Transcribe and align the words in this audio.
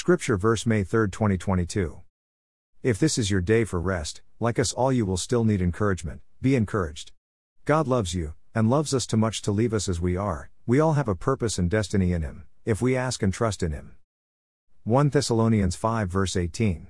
Scripture 0.00 0.38
verse 0.38 0.64
May 0.64 0.82
3, 0.82 1.10
2022. 1.10 2.00
If 2.82 2.98
this 2.98 3.18
is 3.18 3.30
your 3.30 3.42
day 3.42 3.64
for 3.64 3.78
rest, 3.78 4.22
like 4.40 4.58
us 4.58 4.72
all, 4.72 4.90
you 4.90 5.04
will 5.04 5.18
still 5.18 5.44
need 5.44 5.60
encouragement. 5.60 6.22
Be 6.40 6.56
encouraged. 6.56 7.12
God 7.66 7.86
loves 7.86 8.14
you, 8.14 8.32
and 8.54 8.70
loves 8.70 8.94
us 8.94 9.06
too 9.06 9.18
much 9.18 9.42
to 9.42 9.52
leave 9.52 9.74
us 9.74 9.90
as 9.90 10.00
we 10.00 10.16
are. 10.16 10.48
We 10.66 10.80
all 10.80 10.94
have 10.94 11.06
a 11.06 11.14
purpose 11.14 11.58
and 11.58 11.68
destiny 11.68 12.14
in 12.14 12.22
Him, 12.22 12.46
if 12.64 12.80
we 12.80 12.96
ask 12.96 13.22
and 13.22 13.30
trust 13.30 13.62
in 13.62 13.72
Him. 13.72 13.96
1 14.84 15.10
Thessalonians 15.10 15.76
5 15.76 16.08
verse 16.08 16.34
18. 16.34 16.86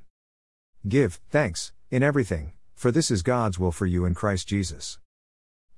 Give 0.87 1.19
thanks 1.31 1.73
in 1.91 2.05
everything, 2.05 2.53
for 2.77 2.93
this 2.93 3.11
is 3.11 3.25
God's 3.25 3.59
will 3.59 3.73
for 3.73 3.87
you 3.87 4.05
in 4.05 4.15
Christ 4.15 4.47
Jesus. 4.47 5.01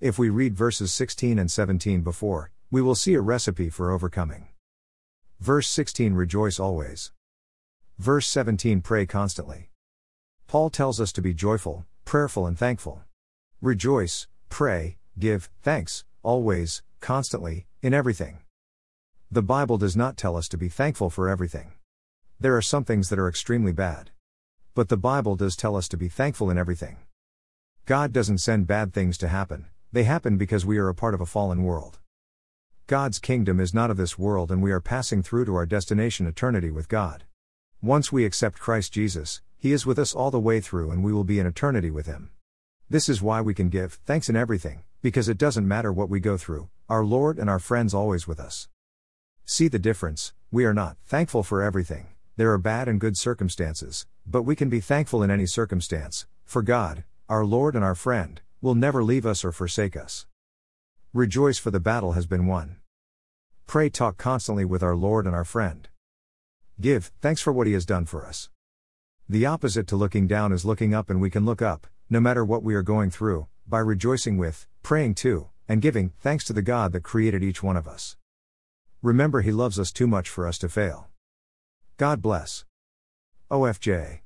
If 0.00 0.18
we 0.18 0.28
read 0.28 0.54
verses 0.54 0.92
16 0.92 1.38
and 1.38 1.50
17 1.50 2.02
before, 2.02 2.50
we 2.70 2.82
will 2.82 2.94
see 2.94 3.14
a 3.14 3.22
recipe 3.22 3.70
for 3.70 3.90
overcoming. 3.90 4.48
Verse 5.40 5.66
16 5.66 6.12
Rejoice 6.12 6.60
always. 6.60 7.10
Verse 7.98 8.26
17 8.26 8.80
Pray 8.80 9.06
constantly. 9.06 9.70
Paul 10.46 10.70
tells 10.70 11.00
us 11.00 11.12
to 11.12 11.22
be 11.22 11.34
joyful, 11.34 11.86
prayerful, 12.04 12.46
and 12.46 12.58
thankful. 12.58 13.02
Rejoice, 13.60 14.26
pray, 14.48 14.98
give 15.18 15.48
thanks, 15.62 16.04
always, 16.22 16.82
constantly, 17.00 17.66
in 17.80 17.94
everything. 17.94 18.38
The 19.30 19.42
Bible 19.42 19.78
does 19.78 19.96
not 19.96 20.16
tell 20.16 20.36
us 20.36 20.48
to 20.48 20.58
be 20.58 20.68
thankful 20.68 21.10
for 21.10 21.28
everything. 21.28 21.72
There 22.38 22.56
are 22.56 22.62
some 22.62 22.84
things 22.84 23.08
that 23.08 23.18
are 23.18 23.28
extremely 23.28 23.72
bad. 23.72 24.10
But 24.74 24.88
the 24.88 24.96
Bible 24.96 25.36
does 25.36 25.56
tell 25.56 25.76
us 25.76 25.88
to 25.88 25.96
be 25.96 26.08
thankful 26.08 26.50
in 26.50 26.58
everything. 26.58 26.98
God 27.86 28.12
doesn't 28.12 28.38
send 28.38 28.66
bad 28.66 28.92
things 28.92 29.16
to 29.18 29.28
happen, 29.28 29.66
they 29.92 30.04
happen 30.04 30.36
because 30.36 30.66
we 30.66 30.78
are 30.78 30.88
a 30.88 30.94
part 30.94 31.14
of 31.14 31.20
a 31.20 31.26
fallen 31.26 31.62
world. 31.62 31.98
God's 32.86 33.18
kingdom 33.18 33.60
is 33.60 33.72
not 33.72 33.90
of 33.90 33.96
this 33.96 34.18
world 34.18 34.50
and 34.50 34.62
we 34.62 34.72
are 34.72 34.80
passing 34.80 35.22
through 35.22 35.46
to 35.46 35.54
our 35.54 35.66
destination 35.66 36.26
eternity 36.26 36.70
with 36.70 36.88
God. 36.88 37.24
Once 37.84 38.12
we 38.12 38.24
accept 38.24 38.60
Christ 38.60 38.92
Jesus, 38.92 39.40
He 39.58 39.72
is 39.72 39.84
with 39.84 39.98
us 39.98 40.14
all 40.14 40.30
the 40.30 40.38
way 40.38 40.60
through 40.60 40.92
and 40.92 41.02
we 41.02 41.12
will 41.12 41.24
be 41.24 41.40
in 41.40 41.46
eternity 41.48 41.90
with 41.90 42.06
Him. 42.06 42.30
This 42.88 43.08
is 43.08 43.20
why 43.20 43.40
we 43.40 43.54
can 43.54 43.70
give 43.70 43.94
thanks 44.04 44.28
in 44.28 44.36
everything, 44.36 44.84
because 45.02 45.28
it 45.28 45.36
doesn't 45.36 45.66
matter 45.66 45.92
what 45.92 46.08
we 46.08 46.20
go 46.20 46.36
through, 46.36 46.68
our 46.88 47.04
Lord 47.04 47.40
and 47.40 47.50
our 47.50 47.58
friends 47.58 47.92
always 47.92 48.28
with 48.28 48.38
us. 48.38 48.68
See 49.44 49.66
the 49.66 49.80
difference, 49.80 50.32
we 50.52 50.64
are 50.64 50.72
not 50.72 50.96
thankful 51.06 51.42
for 51.42 51.60
everything, 51.60 52.06
there 52.36 52.52
are 52.52 52.58
bad 52.58 52.86
and 52.86 53.00
good 53.00 53.18
circumstances, 53.18 54.06
but 54.24 54.44
we 54.44 54.54
can 54.54 54.68
be 54.68 54.78
thankful 54.78 55.20
in 55.24 55.30
any 55.32 55.46
circumstance, 55.46 56.26
for 56.44 56.62
God, 56.62 57.02
our 57.28 57.44
Lord 57.44 57.74
and 57.74 57.84
our 57.84 57.96
friend, 57.96 58.42
will 58.60 58.76
never 58.76 59.02
leave 59.02 59.26
us 59.26 59.44
or 59.44 59.50
forsake 59.50 59.96
us. 59.96 60.26
Rejoice 61.12 61.58
for 61.58 61.72
the 61.72 61.80
battle 61.80 62.12
has 62.12 62.26
been 62.26 62.46
won. 62.46 62.76
Pray 63.66 63.90
talk 63.90 64.18
constantly 64.18 64.64
with 64.64 64.84
our 64.84 64.94
Lord 64.94 65.26
and 65.26 65.34
our 65.34 65.44
friend. 65.44 65.88
Give 66.82 67.12
thanks 67.20 67.40
for 67.40 67.52
what 67.52 67.68
he 67.68 67.74
has 67.74 67.86
done 67.86 68.06
for 68.06 68.26
us. 68.26 68.50
The 69.28 69.46
opposite 69.46 69.86
to 69.86 69.96
looking 69.96 70.26
down 70.26 70.52
is 70.52 70.64
looking 70.64 70.92
up, 70.92 71.10
and 71.10 71.20
we 71.20 71.30
can 71.30 71.44
look 71.44 71.62
up, 71.62 71.86
no 72.10 72.18
matter 72.18 72.44
what 72.44 72.64
we 72.64 72.74
are 72.74 72.82
going 72.82 73.08
through, 73.08 73.46
by 73.68 73.78
rejoicing 73.78 74.36
with, 74.36 74.66
praying 74.82 75.14
to, 75.14 75.48
and 75.68 75.80
giving 75.80 76.10
thanks 76.18 76.42
to 76.46 76.52
the 76.52 76.60
God 76.60 76.90
that 76.90 77.04
created 77.04 77.40
each 77.40 77.62
one 77.62 77.76
of 77.76 77.86
us. 77.86 78.16
Remember, 79.00 79.42
He 79.42 79.52
loves 79.52 79.78
us 79.78 79.92
too 79.92 80.08
much 80.08 80.28
for 80.28 80.44
us 80.44 80.58
to 80.58 80.68
fail. 80.68 81.08
God 81.98 82.20
bless. 82.20 82.64
OFJ. 83.48 84.18